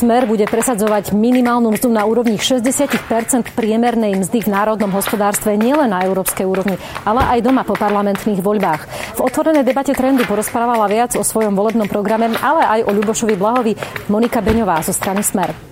[0.00, 6.00] Smer bude presadzovať minimálnu mzdu na úrovni 60% priemernej mzdy v národnom hospodárstve nielen na
[6.08, 8.88] európskej úrovni, ale aj doma po parlamentných voľbách.
[9.20, 13.76] V otvorenej debate trendu porozprávala viac o svojom volebnom programe, ale aj o Ľubošovi Blahovi
[14.08, 15.69] Monika Beňová zo strany Smer.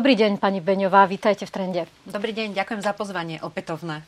[0.00, 1.82] Dobrý deň, pani Beňová, vítajte v Trende.
[2.08, 4.00] Dobrý deň, ďakujem za pozvanie, opätovné.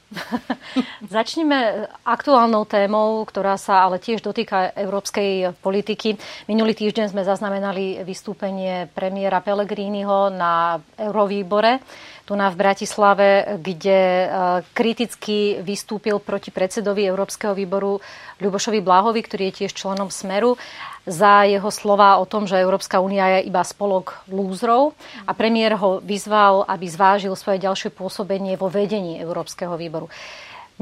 [1.04, 6.16] Začneme aktuálnou témou, ktorá sa ale tiež dotýka európskej politiky.
[6.48, 11.84] Minulý týždeň sme zaznamenali vystúpenie premiéra Pellegriniho na Eurovýbore
[12.22, 14.26] tu na v Bratislave, kde e,
[14.72, 17.98] kriticky vystúpil proti predsedovi Európskeho výboru
[18.38, 20.54] Ľubošovi Bláhovi, ktorý je tiež členom Smeru
[21.02, 24.94] za jeho slova o tom, že Európska únia je iba spolok lúzrov
[25.26, 30.06] a premiér ho vyzval, aby zvážil svoje ďalšie pôsobenie vo vedení Európskeho výboru.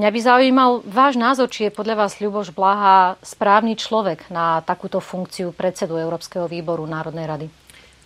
[0.01, 4.97] Mňa by zaujímal váš názor, či je podľa vás Ľuboš Blaha správny človek na takúto
[4.97, 7.60] funkciu predsedu Európskeho výboru Národnej rady.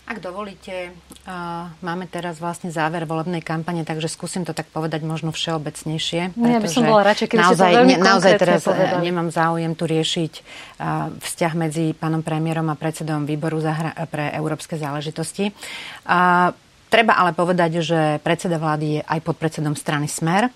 [0.04, 0.92] Ak dovolíte,
[1.80, 6.36] máme teraz vlastne záver volebnej kampane, takže skúsim to tak povedať možno všeobecnejšie.
[6.36, 9.00] Ja by som bola radšej, keby naozaj, to veľmi ne, naozaj teraz e, povedali.
[9.08, 10.32] nemám záujem tu riešiť
[11.24, 13.64] vzťah medzi pánom premiérom a predsedom výboru
[14.12, 15.56] pre európske záležitosti.
[16.92, 20.52] Treba ale povedať, že predseda vlády je aj podpredsedom strany Smer.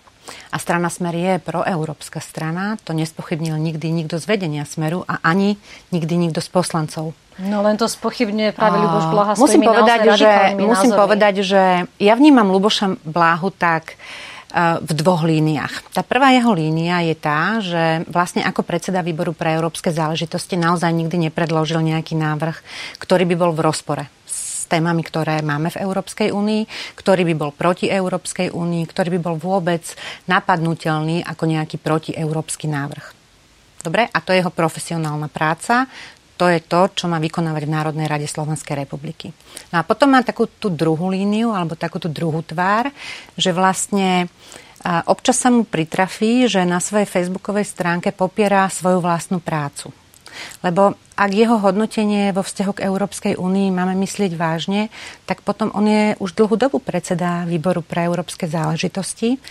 [0.50, 2.80] A strana Smer je proeurópska strana.
[2.88, 5.60] To nespochybnil nikdy nikto z vedenia Smeru a ani
[5.92, 10.90] nikdy nikto z poslancov No len to spochybňuje práve Ľuboš Blaha musím povedať, že, musím
[10.90, 10.98] názormi.
[10.98, 11.62] povedať, že
[12.02, 15.94] ja vnímam Ľuboša Bláhu tak e, v dvoch líniách.
[15.94, 20.90] Tá prvá jeho línia je tá, že vlastne ako predseda výboru pre európske záležitosti naozaj
[20.90, 22.58] nikdy nepredložil nejaký návrh,
[22.98, 24.04] ktorý by bol v rozpore
[24.68, 29.36] témami, ktoré máme v Európskej únii, ktorý by bol proti Európskej únii, ktorý by bol
[29.40, 29.82] vôbec
[30.28, 33.16] napadnutelný ako nejaký protieurópsky návrh.
[33.82, 35.88] Dobre, a to je jeho profesionálna práca
[36.38, 39.34] to je to, čo má vykonávať v Národnej rade Slovenskej republiky.
[39.74, 42.94] No a potom má takú tú druhú líniu, alebo takú tú druhú tvár,
[43.34, 44.30] že vlastne
[45.10, 49.90] občas sa mu pritrafí, že na svojej facebookovej stránke popiera svoju vlastnú prácu.
[50.62, 54.86] Lebo ak jeho hodnotenie vo vzťahu k Európskej únii máme myslieť vážne,
[55.26, 59.42] tak potom on je už dlhú dobu predseda výboru pre európske záležitosti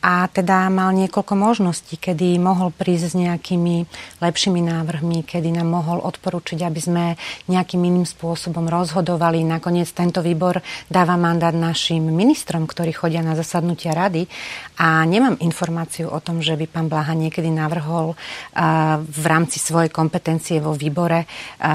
[0.00, 3.88] a teda mal niekoľko možností, kedy mohol prísť s nejakými
[4.22, 7.04] lepšími návrhmi, kedy nám mohol odporučiť, aby sme
[7.50, 9.42] nejakým iným spôsobom rozhodovali.
[9.42, 14.28] Nakoniec tento výbor dáva mandát našim ministrom, ktorí chodia na zasadnutia rady
[14.78, 18.14] a nemám informáciu o tom, že by pán Blaha niekedy navrhol
[19.00, 21.26] v rámci svojej kompetencie vo výbore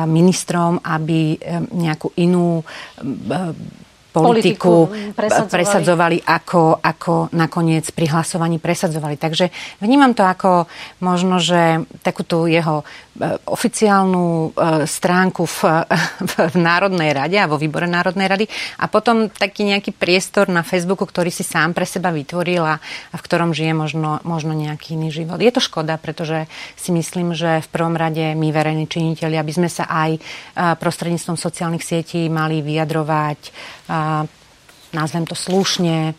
[0.07, 1.35] ministrom, aby
[1.73, 2.63] nejakú inú
[4.11, 5.55] politiku, politiku presadzovali.
[5.55, 9.15] presadzovali ako, ako nakoniec pri hlasovaní presadzovali.
[9.15, 9.47] Takže
[9.79, 10.67] vnímam to ako
[10.99, 15.87] možno, že takú tú jeho e, oficiálnu e, stránku v,
[16.27, 18.45] v, v Národnej rade a vo výbore Národnej rady
[18.83, 23.15] a potom taký nejaký priestor na Facebooku, ktorý si sám pre seba vytvoril a, a
[23.15, 25.39] v ktorom žije možno, možno nejaký iný život.
[25.39, 29.71] Je to škoda, pretože si myslím, že v prvom rade my verejní činiteľi, aby sme
[29.71, 30.19] sa aj e,
[30.75, 33.39] prostredníctvom sociálnych sietí mali vyjadrovať
[34.91, 36.13] nazvem to slušne,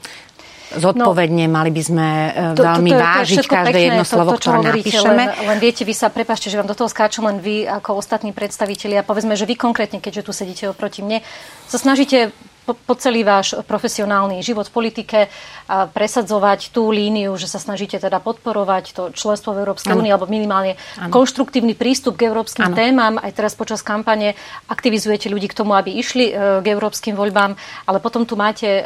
[0.73, 4.05] zodpovedne, no, mali by sme e, to, veľmi to, to, vážiť to každé pekné, jedno
[4.09, 5.23] slovo, to, to, ktoré napíšeme.
[5.29, 8.33] Len, len viete, vy sa, prepašte, že vám do toho skáčem, len vy ako ostatní
[8.33, 11.21] predstavitelia, povedzme, že vy konkrétne, keďže tu sedíte oproti mne,
[11.69, 12.33] sa snažíte
[12.63, 15.19] po, po celý váš profesionálny život v politike
[15.67, 20.31] a presadzovať tú líniu, že sa snažíte teda podporovať to členstvo v Európskej únii alebo
[20.31, 21.11] minimálne ano.
[21.11, 22.77] konštruktívny prístup k európskym ano.
[22.77, 23.15] témam.
[23.19, 24.39] Aj teraz počas kampane
[24.71, 27.59] aktivizujete ľudí k tomu, aby išli e, k európskym voľbám,
[27.89, 28.83] ale potom tu máte e,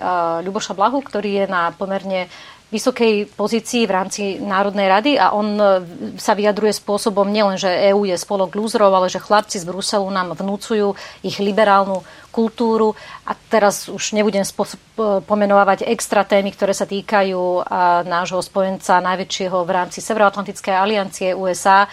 [0.46, 2.28] Ľuboša Blahu, ktorý je na pomerne
[2.66, 5.64] vysokej pozícii v rámci Národnej rady a on e,
[6.18, 10.34] sa vyjadruje spôsobom nielen, že EÚ je spolok lúzrov, ale že chlapci z Bruselu nám
[10.34, 12.02] vnúcujú ich liberálnu
[12.34, 12.98] kultúru.
[13.22, 14.42] A teraz už nebudem
[15.24, 17.70] pomenovať extra témy, ktoré sa týkajú
[18.04, 21.86] nášho spojenca najväčšieho v rámci Severoatlantickej aliancie USA.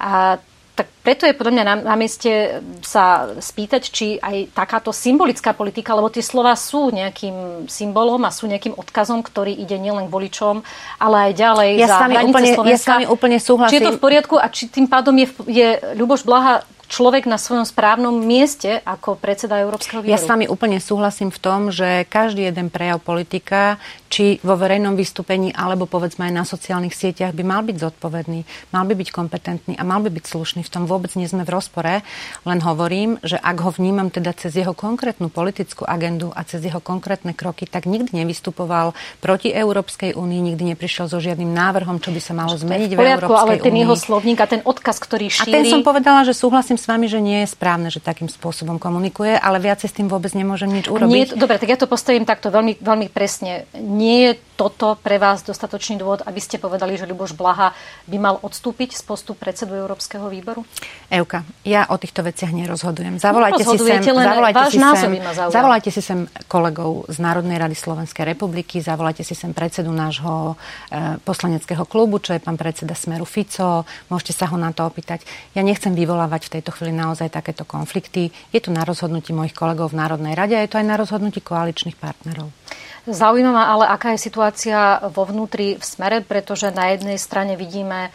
[0.00, 0.40] A
[0.76, 5.96] tak preto je podľa mňa na, na mieste sa spýtať, či aj takáto symbolická politika,
[5.96, 10.60] lebo tie slova sú nejakým symbolom a sú nejakým odkazom, ktorý ide nielen k voličom,
[11.00, 12.76] ale aj ďalej ja za hranice úplne, Slovenska.
[12.76, 13.72] Ja s vami úplne súhlasím.
[13.72, 17.36] Či je to v poriadku a či tým pádom je, je Ľuboš Blaha človek na
[17.36, 20.14] svojom správnom mieste ako predseda Európskeho výboru.
[20.14, 23.82] Ja s vami úplne súhlasím v tom, že každý jeden prejav politika,
[24.16, 28.88] či vo verejnom vystúpení, alebo povedzme aj na sociálnych sieťach by mal byť zodpovedný, mal
[28.88, 30.64] by byť kompetentný a mal by byť slušný.
[30.64, 32.00] V tom vôbec nie sme v rozpore,
[32.48, 36.80] len hovorím, že ak ho vnímam teda cez jeho konkrétnu politickú agendu a cez jeho
[36.80, 42.20] konkrétne kroky, tak nikdy nevystupoval proti Európskej únii, nikdy neprišiel so žiadnym návrhom, čo by
[42.24, 43.82] sa malo zmeniť v, poriadku, v Európskej ale ten únii.
[43.84, 45.52] jeho slovník a ten odkaz, ktorý šíri...
[45.52, 48.80] A ten som povedala, že súhlasím s vami, že nie je správne, že takým spôsobom
[48.80, 51.12] komunikuje, ale viacej s tým vôbec nemôžem nič urobiť.
[51.12, 53.66] Nie, dobre, tak ja to postavím takto veľmi, veľmi presne.
[53.74, 57.76] Nie je toto pre vás dostatočný dôvod, aby ste povedali, že Ľuboš Blaha
[58.08, 60.64] by mal odstúpiť z postu predsedu Európskeho výboru?
[61.12, 63.20] Euka, ja o týchto veciach nerozhodujem.
[63.20, 65.12] Zavolajte si sem, zavolajte si sem,
[65.52, 70.56] zavolajte si sem kolegov z Národnej rady Slovenskej republiky, zavolajte si sem predsedu nášho
[70.88, 75.20] e, poslaneckého klubu, čo je pán predseda Smeru Fico, môžete sa ho na to opýtať.
[75.52, 78.32] Ja nechcem vyvolávať v tejto chvíli naozaj takéto konflikty.
[78.56, 81.44] Je to na rozhodnutí mojich kolegov v Národnej rade a je to aj na rozhodnutí
[81.44, 82.48] koaličných partnerov.
[83.06, 88.10] Zaujímavá ale, aká je situácia vo vnútri v smere, pretože na jednej strane vidíme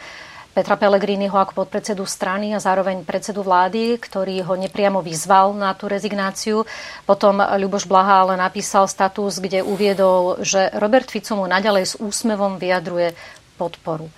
[0.52, 5.88] Petra Pellegriniho ako podpredsedu strany a zároveň predsedu vlády, ktorý ho nepriamo vyzval na tú
[5.88, 6.68] rezignáciu.
[7.08, 12.60] Potom Ľuboš Blaha ale napísal status, kde uviedol, že Robert Fico mu naďalej s úsmevom
[12.60, 13.16] vyjadruje
[13.56, 14.12] podporu.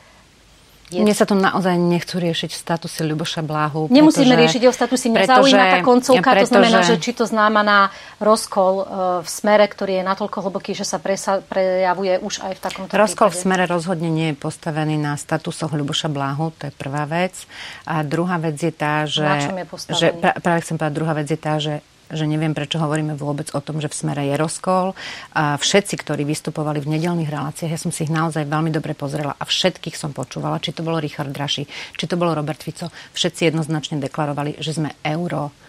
[0.94, 1.02] Je...
[1.02, 3.91] Mne sa to naozaj nechcú riešiť v statuse Ľuboša Bláhu.
[3.91, 7.79] Nemusíme riešiť o statuse, mňa zaujíma tá koncovka, pretože, to znamená, že či to znamená
[8.23, 8.85] rozkol e,
[9.26, 13.29] v smere, ktorý je natoľko hlboký, že sa presa, prejavuje už aj v takomto Rozkol
[13.29, 13.35] prípade.
[13.35, 17.35] v smere rozhodne nie je postavený na statusoch Ľuboša Bláhu, to je prvá vec.
[17.91, 19.26] A druhá vec je tá, že...
[19.26, 19.99] Na čom je postavený?
[19.99, 20.08] Že,
[20.38, 21.75] práve chcem povedať, druhá vec je tá, že
[22.11, 24.93] že neviem, prečo hovoríme vôbec o tom, že v smere je rozkol.
[25.33, 29.33] A všetci, ktorí vystupovali v nedelných reláciách, ja som si ich naozaj veľmi dobre pozrela
[29.37, 31.65] a všetkých som počúvala, či to bolo Richard Draši,
[31.97, 35.63] či to bolo Robert Fico, všetci jednoznačne deklarovali, že sme euro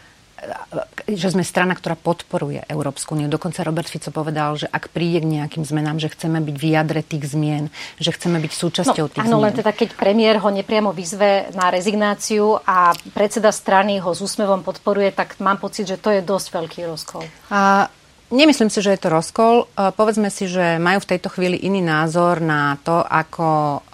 [1.05, 3.29] že sme strana, ktorá podporuje Európsku úniu.
[3.29, 7.01] Dokonca Robert Fico povedal, že ak príde k nejakým zmenám, že chceme byť v jadre
[7.05, 7.69] tých zmien,
[8.01, 9.45] že chceme byť súčasťou no, tých áno, zmien.
[9.45, 14.65] len teda keď premiér ho nepriamo vyzve na rezignáciu a predseda strany ho s úsmevom
[14.65, 17.23] podporuje, tak mám pocit, že to je dosť veľký rozkol.
[17.53, 17.89] A
[18.25, 19.69] Nemyslím si, že je to rozkol.
[19.77, 23.85] Povedzme si, že majú v tejto chvíli iný názor na to, ako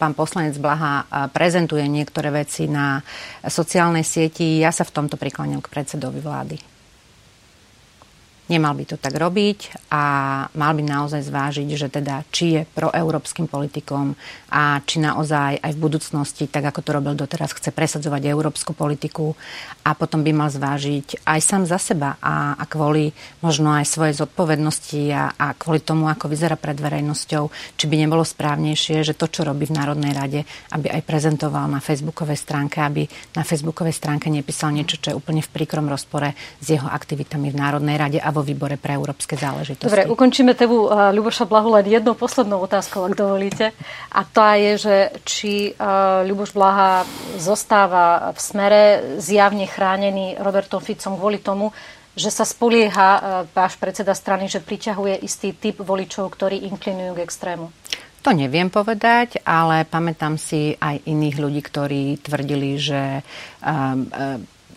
[0.00, 3.04] pán poslanec Blaha prezentuje niektoré veci na
[3.44, 4.64] sociálnej sieti.
[4.64, 6.79] Ja sa v tomto prikláňam k predsedovi vlády.
[8.50, 10.02] Nemal by to tak robiť a
[10.58, 14.18] mal by naozaj zvážiť, že teda či je proeurópskym politikom
[14.50, 19.38] a či naozaj aj v budúcnosti, tak ako to robil doteraz, chce presadzovať európsku politiku
[19.86, 24.18] a potom by mal zvážiť aj sám za seba a, a kvôli možno aj svojej
[24.18, 29.30] zodpovednosti a, a kvôli tomu, ako vyzerá pred verejnosťou, či by nebolo správnejšie, že to,
[29.30, 30.40] čo robí v Národnej rade,
[30.74, 33.06] aby aj prezentoval na facebookovej stránke, aby
[33.38, 37.60] na facebookovej stránke nepísal niečo, čo je úplne v príkrom rozpore s jeho aktivitami v
[37.62, 39.88] Národnej rade a vo výbore pre európske záležitosti.
[39.88, 43.72] Dobre, ukončíme tému uh, Ľuboša Blahu len jednou poslednou otázkou, ak dovolíte.
[44.10, 47.06] A tá je, že či uh, Ľuboš Blaha
[47.38, 48.82] zostáva v smere
[49.22, 51.72] zjavne chránený Robertom Ficom kvôli tomu,
[52.18, 53.22] že sa spolieha uh,
[53.54, 57.70] váš predseda strany, že priťahuje istý typ voličov, ktorí inklinujú k extrému.
[58.20, 63.24] To neviem povedať, ale pamätám si aj iných ľudí, ktorí tvrdili, že
[63.64, 64.04] um,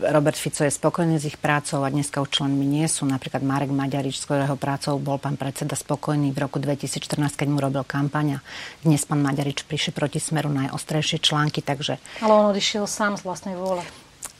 [0.01, 3.06] Robert Fico je spokojný s ich prácou a dneska už členmi nie sú.
[3.06, 7.62] Napríklad Marek Maďarič, s ktorého prácou bol pán predseda spokojný v roku 2014, keď mu
[7.62, 8.42] robil kampaňa.
[8.81, 12.01] Dnes pán Maďarič prišiel proti smeru najostrejšie články, takže...
[12.25, 13.86] Ale on odišiel sám z vlastnej vôle.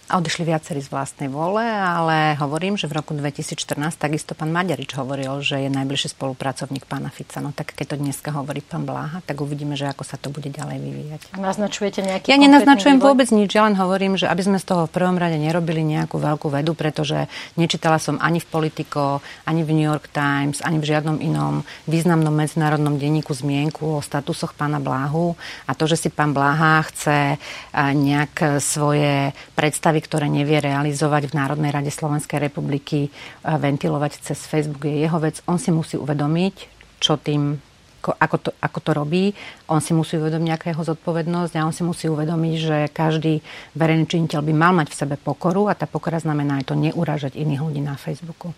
[0.04, 5.40] Odišli viacerí z vlastnej vole, ale hovorím, že v roku 2014 takisto pán Maďarič hovoril,
[5.40, 7.40] že je najbližší spolupracovník pána Fica.
[7.40, 10.52] No tak keď to dneska hovorí pán Bláha, tak uvidíme, že ako sa to bude
[10.52, 11.22] ďalej vyvíjať.
[11.34, 13.08] A naznačujete nejaký Ja nenaznačujem vývoj?
[13.16, 16.20] vôbec nič, ja len hovorím, že aby sme z toho v prvom rade nerobili nejakú
[16.20, 20.90] veľkú vedu, pretože nečítala som ani v Politico, ani v New York Times, ani v
[20.94, 26.36] žiadnom inom významnom medzinárodnom denníku zmienku o statusoch pána Bláhu a to, že si pán
[26.36, 27.40] Bláha chce
[27.74, 33.14] nejak svoje predstavy predstavy, ktoré nevie realizovať v Národnej rade Slovenskej republiky,
[33.46, 35.38] ventilovať cez Facebook je jeho vec.
[35.46, 36.56] On si musí uvedomiť,
[36.98, 37.62] čo tým
[38.04, 39.26] ako to, ako to robí.
[39.70, 43.40] On si musí uvedomiť nejakého zodpovednosť a on si musí uvedomiť, že každý
[43.78, 47.38] verejný činiteľ by mal mať v sebe pokoru a tá pokora znamená aj to neuražať
[47.38, 48.52] iných ľudí na Facebooku.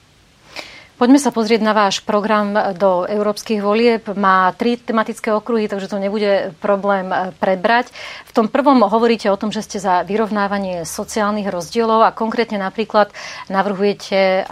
[0.95, 4.07] Poďme sa pozrieť na váš program do európskych volieb.
[4.15, 7.91] Má tri tematické okruhy, takže to nebude problém eh, prebrať.
[8.23, 13.11] V tom prvom hovoríte o tom, že ste za vyrovnávanie sociálnych rozdielov a konkrétne napríklad
[13.51, 14.45] navrhujete eh,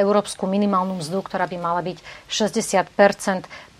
[0.00, 2.88] európsku minimálnu mzdu, ktorá by mala byť 60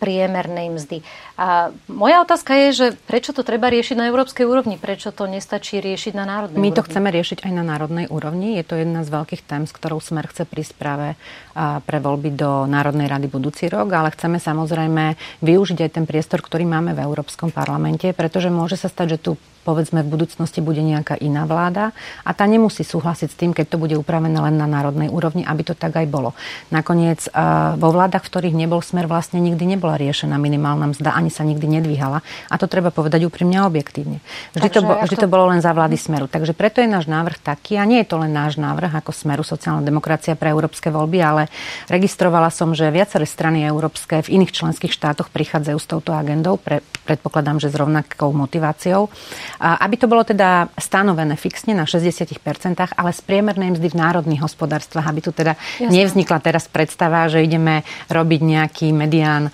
[0.03, 1.07] priemernej mzdy.
[1.39, 4.75] A moja otázka je, že prečo to treba riešiť na európskej úrovni?
[4.83, 6.79] Prečo to nestačí riešiť na národnej My úrovni?
[6.83, 8.59] to chceme riešiť aj na národnej úrovni.
[8.59, 11.15] Je to jedna z veľkých tém, s ktorou Smer chce prísť práve
[11.87, 15.15] pre voľby do Národnej rady budúci rok, ale chceme samozrejme
[15.47, 19.33] využiť aj ten priestor, ktorý máme v Európskom parlamente, pretože môže sa stať, že tu
[19.63, 21.95] povedzme v budúcnosti bude nejaká iná vláda
[22.27, 25.63] a tá nemusí súhlasiť s tým, keď to bude upravené len na národnej úrovni, aby
[25.63, 26.35] to tak aj bolo.
[26.75, 27.33] Nakoniec eh,
[27.79, 31.81] vo vládach, v ktorých nebol smer, vlastne nikdy nebola riešená minimálna mzda, ani sa nikdy
[31.81, 32.21] nedvíhala.
[32.51, 34.19] A to treba povedať úprimne a objektívne.
[34.53, 35.23] Vždy, to, bo, vždy to...
[35.25, 36.27] to bolo len za vlády smeru.
[36.27, 39.47] Takže preto je náš návrh taký, a nie je to len náš návrh ako smeru
[39.47, 41.43] sociálna demokracia pre európske voľby, ale
[41.87, 46.83] registrovala som, že viaceré strany európske v iných členských štátoch prichádzajú s touto agendou, pre,
[47.07, 49.13] predpokladám, že s rovnakou motiváciou
[49.61, 52.39] aby to bolo teda stanovené fixne na 60%,
[52.97, 55.93] ale z priemernej mzdy v národných hospodárstvách, aby tu teda Jasne.
[55.93, 57.83] nevznikla teraz predstava, že ideme
[58.13, 59.49] robiť nejaký medián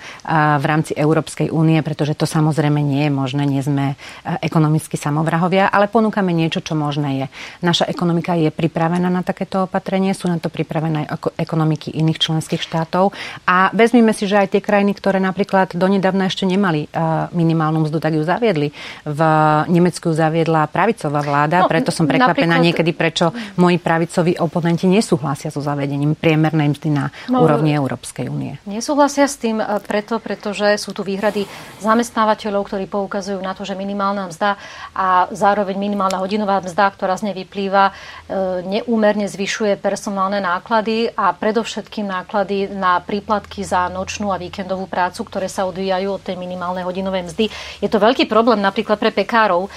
[0.59, 3.97] v rámci Európskej únie, pretože to samozrejme nie je možné, nie sme
[4.45, 7.26] ekonomicky samovrahovia, ale ponúkame niečo, čo možné je.
[7.64, 11.09] Naša ekonomika je pripravená na takéto opatrenie, sú na to pripravené
[11.40, 13.17] ekonomiky iných členských štátov
[13.49, 16.90] a vezmime si, že aj tie krajiny, ktoré napríklad donedávna ešte nemali
[17.33, 18.75] minimálnu mzdu, tak ju zaviedli.
[19.09, 19.21] V
[19.69, 22.64] Nemecku zaviedla pravicová vláda, no, preto som prekvapená napríklad...
[22.64, 28.61] niekedy, prečo moji pravicoví oponenti nesúhlasia so zavedením priemernej mzdy na no, úrovni Európskej únie.
[28.68, 31.49] Nesúhlasia s tým e, preto, pretože sú tu výhrady
[31.80, 34.59] zamestnávateľov, ktorí poukazujú na to, že minimálna mzda
[34.92, 37.92] a zároveň minimálna hodinová mzda, ktorá z nej vyplýva, e,
[38.66, 45.47] neúmerne zvyšuje personálne náklady a predovšetkým náklady na príplatky za nočnú a víkendovú prácu, ktoré
[45.47, 47.45] sa odvíjajú od tej minimálnej hodinovej mzdy.
[47.78, 49.71] Je to veľký problém napríklad pre pekárov,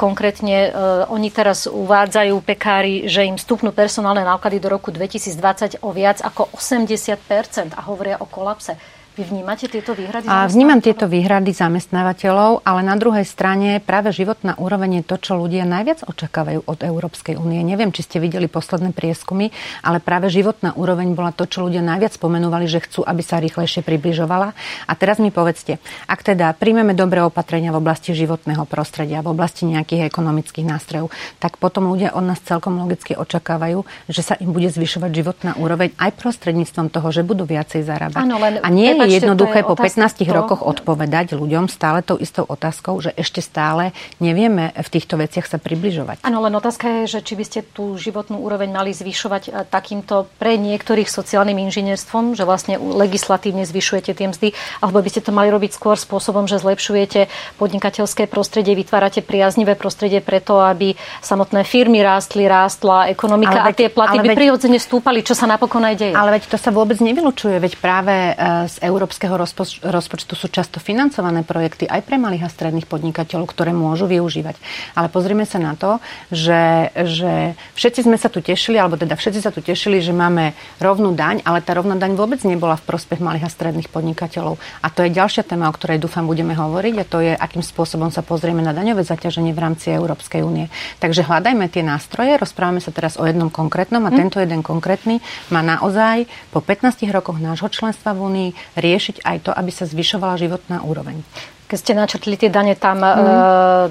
[0.00, 0.70] Konkrétne e,
[1.12, 6.48] oni teraz uvádzajú pekári, že im stupnú personálne náklady do roku 2020 o viac ako
[6.56, 8.80] 80% a hovoria o kolapse.
[9.18, 10.30] Vy vnímate tieto výhrady?
[10.30, 15.32] A vnímam tieto výhrady zamestnávateľov, ale na druhej strane práve životná úroveň je to, čo
[15.34, 17.58] ľudia najviac očakávajú od Európskej únie.
[17.66, 19.50] Neviem, či ste videli posledné prieskumy,
[19.82, 23.82] ale práve životná úroveň bola to, čo ľudia najviac spomenúvali, že chcú, aby sa rýchlejšie
[23.82, 24.54] približovala.
[24.86, 29.66] A teraz mi povedzte, ak teda príjmeme dobré opatrenia v oblasti životného prostredia, v oblasti
[29.66, 31.10] nejakých ekonomických nástrojov,
[31.42, 35.90] tak potom ľudia od nás celkom logicky očakávajú, že sa im bude zvyšovať životná úroveň
[35.98, 38.22] aj prostredníctvom toho, že budú viacej zarábať.
[38.22, 40.28] Ano, len, a nie je jednoduché po 15 to...
[40.28, 45.56] rokoch odpovedať ľuďom stále tou istou otázkou, že ešte stále nevieme v týchto veciach sa
[45.56, 46.20] približovať.
[46.24, 50.28] Áno, len otázka je, že či by ste tú životnú úroveň mali zvyšovať e, takýmto
[50.36, 54.48] pre niektorých sociálnym inžinierstvom, že vlastne legislatívne zvyšujete tie mzdy,
[54.84, 60.20] alebo by ste to mali robiť skôr spôsobom, že zlepšujete podnikateľské prostredie, vytvárate priaznivé prostredie
[60.20, 64.78] preto, aby samotné firmy rástli, rástla ekonomika ale veď, a tie platy by veď, prirodzene
[64.78, 66.14] stúpali, čo sa napokon aj deje.
[66.14, 68.32] Ale veď to sa vôbec nevylučuje, veď práve e,
[68.68, 73.70] z európskeho rozpoč- rozpočtu sú často financované projekty aj pre malých a stredných podnikateľov, ktoré
[73.70, 74.58] môžu využívať.
[74.98, 76.02] Ale pozrime sa na to,
[76.34, 80.58] že, že všetci sme sa tu tešili, alebo teda všetci sa tu tešili, že máme
[80.82, 84.58] rovnú daň, ale tá rovná daň vôbec nebola v prospech malých a stredných podnikateľov.
[84.82, 88.10] A to je ďalšia téma, o ktorej dúfam budeme hovoriť, a to je, akým spôsobom
[88.10, 90.66] sa pozrieme na daňové zaťaženie v rámci Európskej únie.
[90.98, 94.18] Takže hľadajme tie nástroje, rozprávame sa teraz o jednom konkrétnom a hm.
[94.18, 95.22] tento jeden konkrétny
[95.54, 98.50] má naozaj po 15 rokoch nášho členstva v Únii
[98.88, 101.20] riešiť aj to, aby sa zvyšovala životná úroveň.
[101.68, 103.12] Keď ste načrtli tie dane, tam mm.
[103.12, 103.22] e,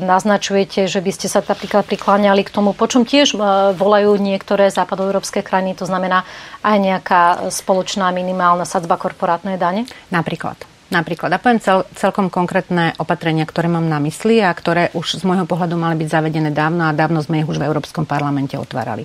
[0.02, 3.40] naznačujete, že by ste sa napríklad prikláňali k tomu, po čom tiež e,
[3.78, 6.26] volajú niektoré západoeurópske krajiny, to znamená
[6.66, 7.22] aj nejaká
[7.54, 9.86] spoločná minimálna sadzba korporátnej dane?
[10.10, 10.58] Napríklad.
[10.88, 11.30] Napríklad.
[11.36, 15.44] A poviem cel, celkom konkrétne opatrenia, ktoré mám na mysli a ktoré už z môjho
[15.44, 19.04] pohľadu mali byť zavedené dávno a dávno sme ich už v Európskom parlamente otvárali.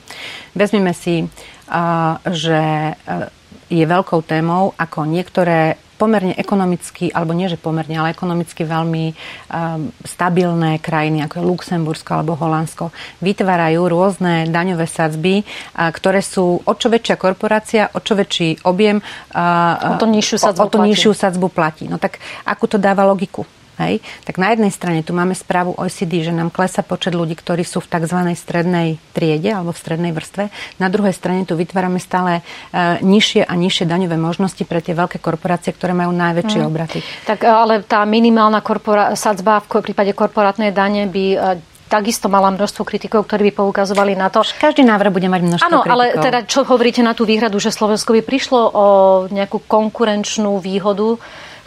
[0.54, 1.26] Vezmime si,
[2.22, 2.62] že
[2.94, 3.41] uh,
[3.72, 9.14] je veľkou témou, ako niektoré pomerne ekonomicky, alebo nie že pomerne, ale ekonomicky veľmi um,
[10.02, 12.90] stabilné krajiny, ako je Luxembursko alebo Holandsko,
[13.22, 18.98] vytvárajú rôzne daňové sadzby, uh, ktoré sú o čo väčšia korporácia, o čo väčší objem,
[18.98, 21.86] uh, o to nižšiu sadzbu, o, o to nižšiu sadzbu platí.
[21.86, 23.46] No tak akú to dáva logiku?
[23.80, 24.04] Hej?
[24.28, 27.80] Tak na jednej strane tu máme správu OECD, že nám klesa počet ľudí, ktorí sú
[27.80, 28.18] v tzv.
[28.36, 30.52] strednej triede alebo v strednej vrstve.
[30.76, 32.42] Na druhej strane tu vytvárame stále e,
[33.00, 36.68] nižšie a nižšie daňové možnosti pre tie veľké korporácie, ktoré majú najväčšie hmm.
[36.68, 36.98] obraty.
[37.24, 41.38] Tak e, ale tá minimálna korpora- sadzba v prípade korporátnej dane by e,
[41.92, 44.40] takisto mala množstvo kritikov, ktorí by poukazovali na to.
[44.40, 45.96] Každý návrh bude mať množstvo Áno, kritikov.
[46.00, 48.86] ale teda čo hovoríte na tú výhradu, že Slovensko by prišlo o
[49.28, 51.20] nejakú konkurenčnú výhodu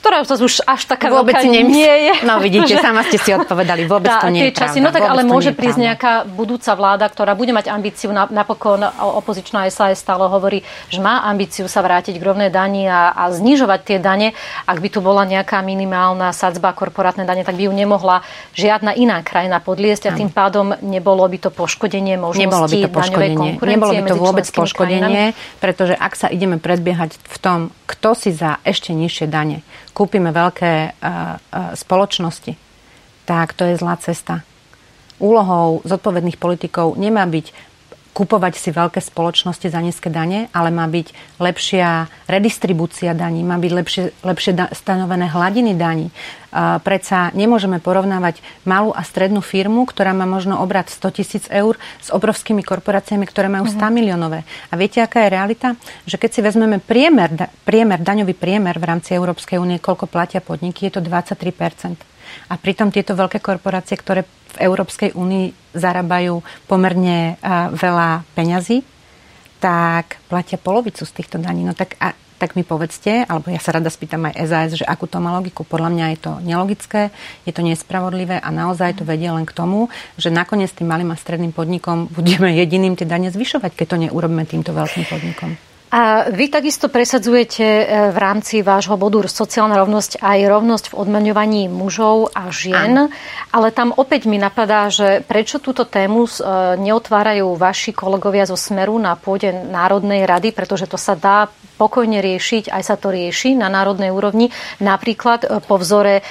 [0.05, 2.13] ktorá už až taká vôbec veľká nemysl- nie je.
[2.29, 4.77] No vidíte, sama ste si odpovedali, vôbec tá, to nie je časy.
[4.77, 9.97] No tak ale môže prísť nejaká budúca vláda, ktorá bude mať ambíciu, napokon opozičná SAS
[9.97, 10.61] stále hovorí,
[10.93, 14.37] že má ambíciu sa vrátiť k rovnej dani a, a znižovať tie dane.
[14.69, 18.21] Ak by tu bola nejaká minimálna sadzba korporátne dane, tak by ju nemohla
[18.53, 22.89] žiadna iná krajina podliesť a tým pádom nebolo by to poškodenie možností Nebolo by to
[22.93, 23.49] poškodenie.
[23.57, 25.57] Nebolo by to vôbec poškodenie, krajinami.
[25.57, 27.59] pretože ak sa ideme predbiehať v tom,
[27.89, 32.59] kto si za ešte nižšie dane kúpime veľké uh, uh, spoločnosti,
[33.23, 34.43] tak to je zlá cesta.
[35.23, 37.74] Úlohou zodpovedných politikov nemá byť
[38.15, 43.71] kupovať si veľké spoločnosti za nízke dane, ale má byť lepšia redistribúcia daní, má byť
[43.75, 46.15] lepšie, lepšie da- stanovené hladiny daní.
[46.55, 51.75] Uh, predsa nemôžeme porovnávať malú a strednú firmu, ktorá má možno obrad 100 tisíc eur
[51.99, 53.91] s obrovskými korporáciami, ktoré majú 100 mm-hmm.
[53.91, 54.47] miliónové.
[54.71, 55.75] A viete, aká je realita?
[56.07, 60.39] Že keď si vezmeme priemer, da- priemer, daňový priemer v rámci Európskej únie, koľko platia
[60.39, 61.99] podniky, je to 23%
[62.47, 64.23] A pritom tieto veľké korporácie, ktoré
[64.55, 66.39] v Európskej únii zarábajú
[66.71, 67.35] pomerne
[67.75, 68.87] veľa peňazí,
[69.59, 71.67] tak platia polovicu z týchto daní.
[71.67, 75.07] No tak, a, tak mi povedzte, alebo ja sa rada spýtam aj SAS, že akú
[75.07, 75.63] to má logiku.
[75.63, 77.11] Podľa mňa je to nelogické,
[77.43, 81.19] je to nespravodlivé a naozaj to vedie len k tomu, že nakoniec tým malým a
[81.19, 85.74] stredným podnikom budeme jediným tie dane zvyšovať, keď to neurobíme týmto veľkým podnikom.
[85.95, 91.71] A vy takisto presadzujete e, v rámci vášho bodu sociálna rovnosť aj rovnosť v odmaňovaní
[91.71, 93.11] mužov a žien, Aj.
[93.55, 96.31] ale tam opäť mi napadá, že prečo túto tému e,
[96.83, 101.47] neotvárajú vaši kolegovia zo Smeru na pôde Národnej rady, pretože to sa dá
[101.79, 104.51] pokojne riešiť, aj sa to rieši na národnej úrovni,
[104.83, 106.27] napríklad e, po vzore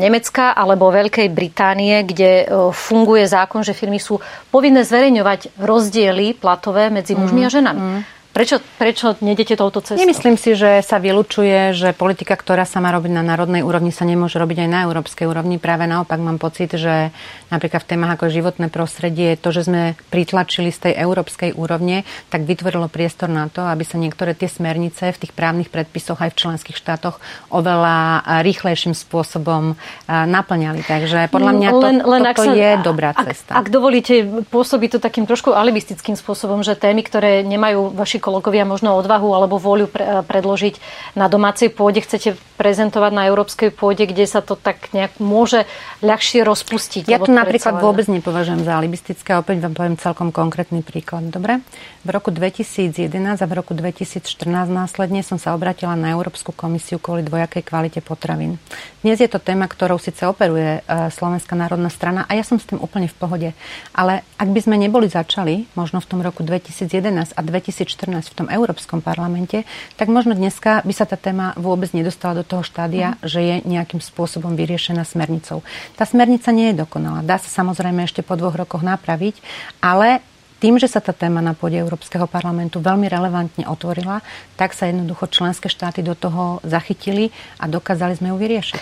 [0.00, 7.12] Nemecka alebo Veľkej Británie, kde funguje zákon, že firmy sú povinné zverejňovať rozdiely platové medzi
[7.12, 7.82] mužmi mm, a ženami.
[7.84, 8.15] Mm.
[8.36, 9.96] Prečo, prečo nedete touto cestou?
[9.96, 14.04] Nemyslím si, že sa vylučuje, že politika, ktorá sa má robiť na národnej úrovni, sa
[14.04, 15.56] nemôže robiť aj na európskej úrovni.
[15.56, 17.16] Práve naopak mám pocit, že
[17.48, 22.44] napríklad v témach ako životné prostredie, to, že sme pritlačili z tej európskej úrovne, tak
[22.44, 26.36] vytvorilo priestor na to, aby sa niektoré tie smernice v tých právnych predpisoch aj v
[26.36, 27.16] členských štátoch
[27.48, 29.80] oveľa rýchlejším spôsobom
[30.12, 30.84] naplňali.
[30.84, 33.56] Takže podľa mňa to, len, len toto sa, je dobrá cesta.
[33.56, 38.66] Ak, ak dovolíte, pôsobí to takým trošku alibistickým spôsobom, že témy, ktoré nemajú vaši kolegovia
[38.66, 40.82] možno odvahu alebo vôľu pre, predložiť
[41.14, 45.62] na domácej pôde, chcete prezentovať na európskej pôde, kde sa to tak nejak môže
[46.02, 47.06] ľahšie rozpustiť.
[47.06, 49.38] Ja to napríklad vôbec nepovažujem za alibistické.
[49.38, 51.30] Opäť vám poviem celkom konkrétny príklad.
[51.30, 51.62] Dobre?
[52.02, 53.06] V roku 2011
[53.38, 58.56] a v roku 2014 následne som sa obratila na Európsku komisiu kvôli dvojakej kvalite potravín.
[59.04, 62.66] Dnes je to téma, ktorou síce operuje e, Slovenská národná strana a ja som s
[62.66, 63.48] tým úplne v pohode.
[63.92, 68.48] Ale ak by sme neboli začali, možno v tom roku 2011 a 2014 v tom
[68.48, 69.68] Európskom parlamente,
[70.00, 73.28] tak možno dneska by sa tá téma vôbec nedostala do toho štádia, mm.
[73.28, 75.60] že je nejakým spôsobom vyriešená smernicou.
[76.00, 77.20] Tá smernica nie je dokonalá.
[77.26, 79.40] Dá sa samozrejme ešte po dvoch rokoch napraviť,
[79.84, 80.24] ale
[80.56, 84.24] tým, že sa tá téma na pôde Európskeho parlamentu veľmi relevantne otvorila,
[84.56, 87.28] tak sa jednoducho členské štáty do toho zachytili
[87.60, 88.80] a dokázali sme ju vyriešiť.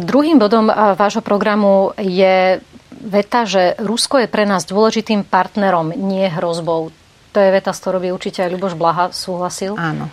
[0.00, 2.64] Druhým bodom vášho programu je
[3.04, 6.88] veta, že Rusko je pre nás dôležitým partnerom, nie hrozbou.
[7.30, 9.78] To je veta, s ktorou by určite aj Ľuboš Blaha súhlasil.
[9.78, 10.10] Áno.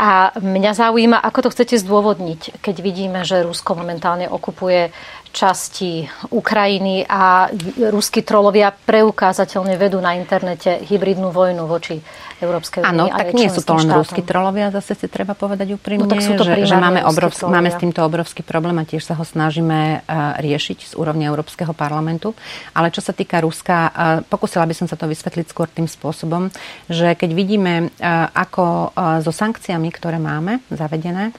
[0.00, 4.90] A mňa zaujíma, ako to chcete zdôvodniť, keď vidíme, že Rusko momentálne okupuje
[5.30, 7.48] časti Ukrajiny a
[7.90, 12.02] ruskí trolovia preukázateľne vedú na internete hybridnú vojnu voči
[12.42, 12.90] Európskej únii.
[12.90, 16.24] Áno, tak nie sú to len ruskí trolovia, zase si treba povedať úprimne, no, tak
[16.24, 19.22] sú to že, že máme, obrovsk- máme s týmto obrovský problém a tiež sa ho
[19.22, 22.34] snažíme uh, riešiť z úrovne Európskeho parlamentu.
[22.74, 23.92] Ale čo sa týka Ruska, uh,
[24.26, 26.50] pokúsila by som sa to vysvetliť skôr tým spôsobom,
[26.90, 31.30] že keď vidíme, uh, ako so sankciami, ktoré máme zavedené,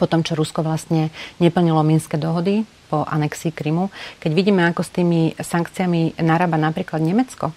[0.00, 3.88] po tom, čo Rusko vlastne neplnilo Minské dohody, po anexii Krymu.
[4.20, 7.56] Keď vidíme, ako s tými sankciami narába napríklad Nemecko,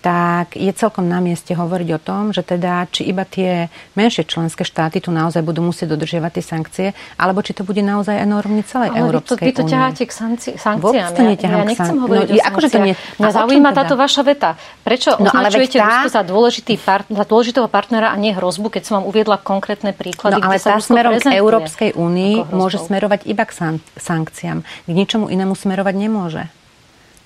[0.00, 4.62] tak je celkom na mieste hovoriť o tom, že teda či iba tie menšie členské
[4.62, 8.94] štáty tu naozaj budú musieť dodržiavať tie sankcie, alebo či to bude naozaj enormne celej
[8.94, 9.42] Ale Európskej.
[9.42, 11.10] Vy to, vy to ťaháte k sankci- sankciám.
[11.16, 13.78] to ja, ja nechcem hovoriť no, o akože to nie, Mňa zaujíma teda?
[13.82, 14.50] táto vaša veta.
[14.84, 15.86] Prečo no, označujete tá...
[15.86, 19.96] Rusko za, dôležitý part, za dôležitého partnera a nie hrozbu, keď som vám uviedla konkrétne
[19.96, 24.62] príklady, no, ale kde sa smerom k Európskej únii môže smerovať iba k sankciám.
[24.62, 26.44] K ničomu inému smerovať nemôže.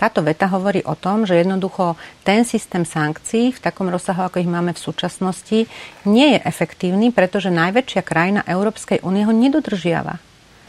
[0.00, 1.92] Táto veta hovorí o tom, že jednoducho
[2.24, 5.68] ten systém sankcií v takom rozsahu, ako ich máme v súčasnosti,
[6.08, 10.16] nie je efektívny, pretože najväčšia krajina Európskej únie ho nedodržiava.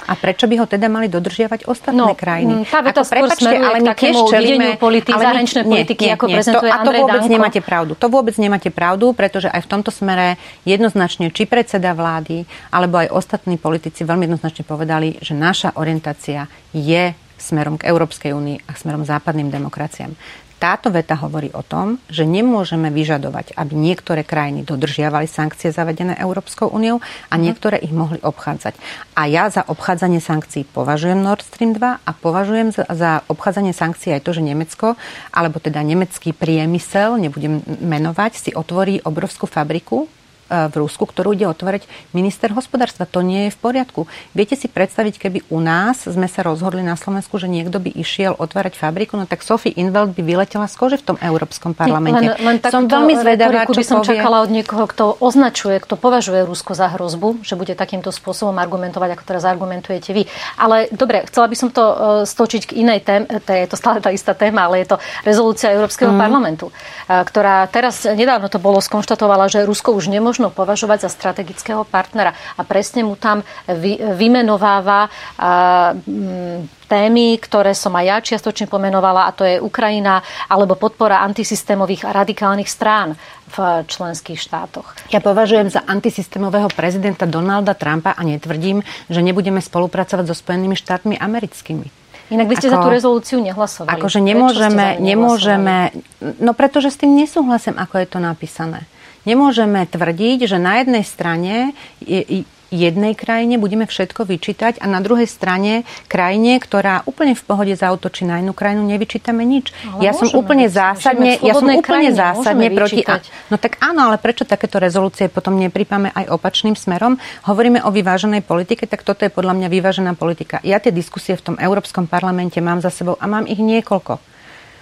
[0.01, 2.65] A prečo by ho teda mali dodržiavať ostatné no, krajiny?
[2.67, 6.71] Tá veta ako, prepačte, ale my tiež čelíme polity, ale politiky, nie, ako nie, prezentuje
[6.73, 7.33] to, A to vôbec Danko.
[7.37, 7.91] nemáte pravdu.
[7.95, 13.13] To vôbec nemáte pravdu, pretože aj v tomto smere jednoznačne či predseda vlády, alebo aj
[13.13, 19.01] ostatní politici veľmi jednoznačne povedali, že naša orientácia je smerom k Európskej únii a smerom
[19.01, 20.13] západným demokraciám.
[20.61, 26.69] Táto veta hovorí o tom, že nemôžeme vyžadovať, aby niektoré krajiny dodržiavali sankcie zavedené Európskou
[26.69, 27.41] úniou a mhm.
[27.41, 28.77] niektoré ich mohli obchádzať.
[29.17, 34.13] A ja za obchádzanie sankcií považujem Nord Stream 2 a považujem za, za obchádzanie sankcií
[34.13, 35.01] aj to, že Nemecko,
[35.33, 40.05] alebo teda nemecký priemysel, nebudem menovať, si otvorí obrovskú fabriku
[40.51, 43.07] v Rusku, ktorú ide otvoriť minister hospodárstva.
[43.07, 44.03] To nie je v poriadku.
[44.35, 48.35] Viete si predstaviť, keby u nás sme sa rozhodli na Slovensku, že niekto by išiel
[48.35, 52.35] otvárať fabriku, no tak Sophie Inveld by vyletela z kože v tom Európskom parlamente.
[52.35, 54.19] Len, len som veľmi zvedavá, čo by som povie.
[54.19, 59.15] čakala od niekoho, kto označuje, kto považuje Rusko za hrozbu, že bude takýmto spôsobom argumentovať,
[59.15, 60.27] ako teraz argumentujete vy.
[60.59, 61.95] Ale dobre, chcela by som to uh,
[62.27, 66.11] stočiť k inej téme, je to stále tá istá téma, ale je to rezolúcia Európskeho
[66.11, 66.19] mm.
[66.19, 71.09] parlamentu, uh, ktorá teraz nedávno to bolo skonštatovala, že Rusko už nemôže možno považovať za
[71.13, 72.33] strategického partnera.
[72.57, 75.05] A presne mu tam vy, vymenováva
[75.37, 81.21] a, m, témy, ktoré som aj ja čiastočne pomenovala, a to je Ukrajina alebo podpora
[81.21, 83.13] antisystémových a radikálnych strán
[83.53, 84.97] v členských štátoch.
[85.13, 88.81] Ja považujem za antisystémového prezidenta Donalda Trumpa a netvrdím,
[89.13, 92.01] že nebudeme spolupracovať so Spojenými štátmi americkými.
[92.31, 93.91] Inak by ste ako, za tú rezolúciu nehlasovali.
[93.91, 95.91] Akože nemôžeme, nemôžeme,
[96.39, 98.87] no pretože s tým nesúhlasím, ako je to napísané.
[99.23, 105.27] Nemôžeme tvrdiť, že na jednej strane je, jednej krajine budeme všetko vyčítať a na druhej
[105.27, 109.75] strane krajine, ktorá úplne v pohode zautočí na inú krajinu, nevyčítame nič.
[109.91, 113.03] Ale ja som úplne zásadne, ja som úplne zásadne proti...
[113.03, 113.19] A,
[113.51, 117.19] no tak áno, ale prečo takéto rezolúcie potom nepripáme aj opačným smerom?
[117.43, 120.63] Hovoríme o vyváženej politike, tak toto je podľa mňa vyvážená politika.
[120.63, 124.30] Ja tie diskusie v tom Európskom parlamente mám za sebou a mám ich niekoľko.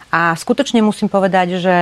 [0.10, 1.78] A skutočne musím povedať, že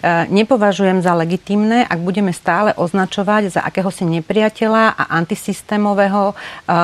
[0.00, 6.74] E, nepovažujem za legitimné, ak budeme stále označovať za akéhosi nepriateľa a antisystémového e, e,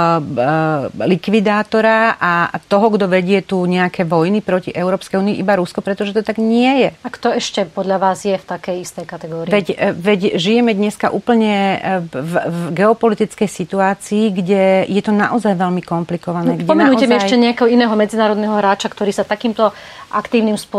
[1.01, 6.21] likvidátora a toho, kto vedie tu nejaké vojny proti Európskej únii, iba Rusko, pretože to
[6.21, 6.89] tak nie je.
[6.93, 9.49] A kto ešte podľa vás je v takej istej kategórii?
[9.49, 11.81] Veď, veď žijeme dneska úplne
[12.13, 16.61] v, v geopolitickej situácii, kde je to naozaj veľmi komplikované.
[16.61, 17.17] No, Pomenujte naozaj...
[17.17, 19.73] mi ešte nejakého iného medzinárodného hráča, ktorý sa takýmto
[20.13, 20.76] aktívnym spôsobom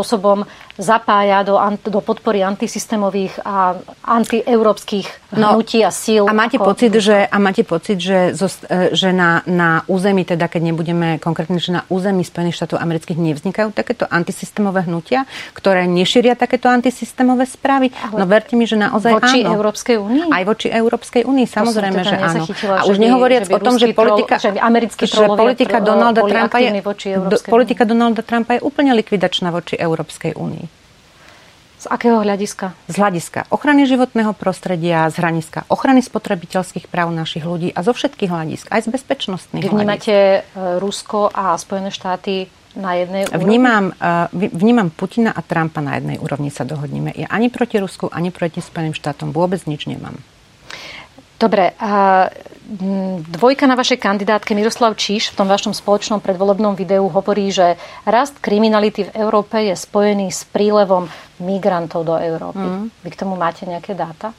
[0.77, 1.57] zapája do,
[1.89, 6.29] do podpory antisystémových a antieurópskych no, hnutí a síl.
[6.29, 6.69] A máte, ako...
[6.71, 11.57] pocit, že, a máte pocit, že, e, že na, na území, teda keď nebudeme konkrétne,
[11.57, 15.25] že na území Spojených štátov amerických nevznikajú takéto antisystémové hnutia,
[15.57, 17.89] ktoré nešíria takéto antisystémové správy?
[18.13, 19.57] Ale no verte mi, že naozaj voči áno.
[19.57, 20.29] Európskej únii?
[20.29, 22.43] Aj voči Európskej únii, samozrejme, teda že áno.
[22.77, 24.53] A už nehovoriac o tom, že politika, že,
[25.10, 26.69] že politika Donalda Trumpa je,
[27.49, 29.87] politika Donalda Trumpa je úplne likvidačná voči Európskej
[30.36, 30.67] únii.
[31.78, 32.73] Z akého hľadiska?
[32.89, 38.34] Z hľadiska ochrany životného prostredia, z hľadiska ochrany spotrebiteľských práv našich ľudí a zo všetkých
[38.34, 40.58] hľadisk, aj z bezpečnostných Vy vnímate hľadisk.
[40.58, 43.45] E, Rusko a Spojené štáty na jednej úrovni?
[43.45, 47.13] Vnímam, e, vnímam Putina a Trumpa na jednej úrovni sa dohodneme.
[47.13, 50.17] Ja ani proti Rusku, ani proti Spojeným štátom vôbec nič nemám.
[51.38, 52.28] Dobre, a
[53.32, 58.41] dvojka na vašej kandidátke Miroslav Číš v tom vašom spoločnom predvolebnom videu hovorí, že rast
[58.43, 61.08] kriminality v Európe je spojený s prílevom
[61.39, 62.65] migrantov do Európy.
[62.65, 62.86] Mm.
[63.06, 64.36] Vy k tomu máte nejaké dáta?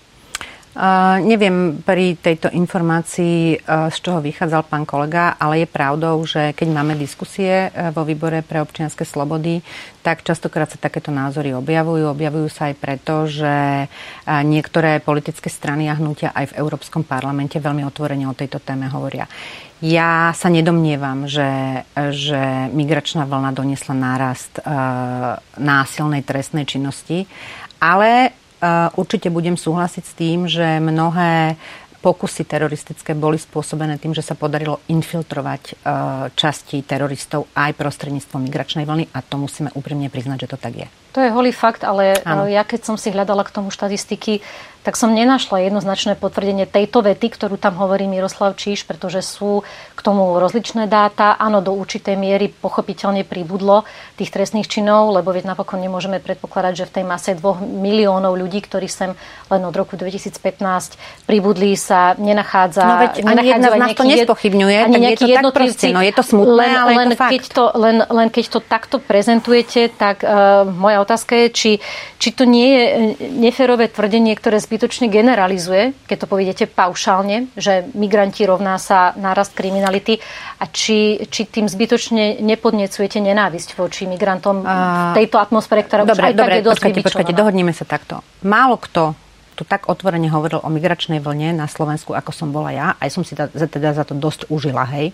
[1.19, 6.71] Neviem pri tejto informácii, uh, z čoho vychádzal pán kolega, ale je pravdou, že keď
[6.71, 9.59] máme diskusie uh, vo výbore pre občianske slobody,
[10.07, 12.07] tak častokrát sa takéto názory objavujú.
[12.14, 13.91] Objavujú sa aj preto, že
[14.25, 19.27] niektoré politické strany a hnutia aj v Európskom parlamente veľmi otvorene o tejto téme hovoria.
[19.83, 21.83] Ja sa nedomnievam, že,
[22.14, 24.62] že migračná vlna doniesla nárast
[25.61, 27.29] násilnej trestnej činnosti,
[27.83, 28.33] ale
[28.99, 31.59] určite budem súhlasiť s tým, že mnohé
[31.99, 35.73] pokusy teroristické boli spôsobené tým, že sa podarilo infiltrovať e,
[36.38, 40.88] časti teroristov aj prostredníctvom migračnej vlny a to musíme úprimne priznať, že to tak je.
[41.18, 42.47] To je holý fakt, ale ano.
[42.47, 44.38] ja keď som si hľadala k tomu štatistiky,
[44.88, 49.61] tak som nenašla jednoznačné potvrdenie tejto vety, ktorú tam hovorí Miroslav Číš, pretože sú
[49.92, 51.37] k tomu rozličné dáta.
[51.37, 53.85] Áno, do určitej miery pochopiteľne pribudlo
[54.16, 58.64] tých trestných činov, lebo veď napokon nemôžeme predpokladať, že v tej mase dvoch miliónov ľudí,
[58.64, 59.12] ktorí sem
[59.53, 60.40] len od roku 2015
[61.29, 62.81] pribudli, sa nenachádza...
[62.88, 66.01] No veď ani jedna z nás to nespochybňuje, ani tak je to tak proste, no
[66.01, 67.33] je to smutné, len, ale len je to fakt.
[67.37, 71.72] Keď to, len, len keď to takto prezentujete, tak uh, moja otázka je, či,
[72.16, 72.83] či to nie je
[73.37, 80.23] neférové tvrdenie, ktoré zbytočne generalizuje, keď to povedete paušálne, že migranti rovná sa nárast kriminality
[80.62, 86.27] a či, či tým zbytočne nepodnecujete nenávisť voči migrantom v tejto atmosfére, ktorá dobre, už
[86.31, 88.23] aj dobre, tak je dosť počkajte, počkajte, dohodníme sa takto.
[88.47, 89.19] Málo kto
[89.59, 92.95] tu tak otvorene hovoril o migračnej vlne na Slovensku, ako som bola ja.
[92.95, 95.11] Aj som si teda za to dosť užila, hej.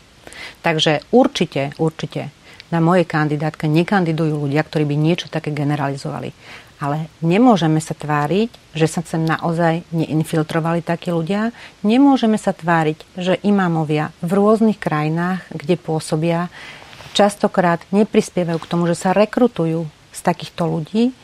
[0.61, 2.29] Takže určite, určite
[2.69, 6.37] na mojej kandidátke nekandidujú ľudia, ktorí by niečo také generalizovali.
[6.83, 11.55] Ale nemôžeme sa tváriť, že sa sem naozaj neinfiltrovali takí ľudia.
[11.87, 16.51] Nemôžeme sa tváriť, že imámovia v rôznych krajinách, kde pôsobia,
[17.15, 21.15] častokrát neprispievajú k tomu, že sa rekrutujú z takýchto ľudí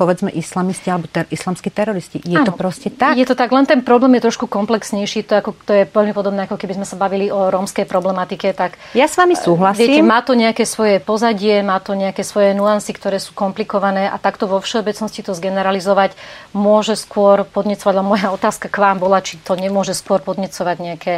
[0.00, 2.24] povedzme islamisti alebo ter, islamskí teroristi.
[2.24, 3.20] Je ano, to proste tak?
[3.20, 5.28] Je to tak, len ten problém je trošku komplexnejší.
[5.28, 8.56] To, ako, to je veľmi podobné, ako keby sme sa bavili o rómskej problematike.
[8.56, 10.00] Tak, ja s vami súhlasím.
[10.00, 14.16] Viete, má to nejaké svoje pozadie, má to nejaké svoje nuancy, ktoré sú komplikované a
[14.16, 16.16] takto vo všeobecnosti to zgeneralizovať
[16.56, 21.14] môže skôr podnecovať, ale moja otázka k vám bola, či to nemôže skôr podnecovať nejaké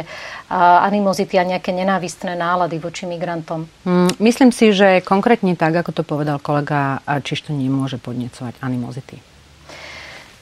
[0.53, 3.65] animozity a nejaké nenávistné nálady voči migrantom.
[3.87, 9.21] Mm, myslím si, že konkrétne tak, ako to povedal kolega, čiž to nemôže podnecovať animozity.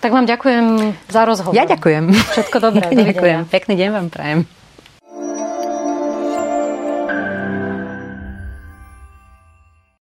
[0.02, 1.54] Tak vám ďakujem za rozhovor.
[1.54, 2.10] Ja ďakujem.
[2.10, 2.88] Všetko dobré.
[2.96, 3.40] Ja ďakujem.
[3.52, 4.40] Pekný deň vám prajem.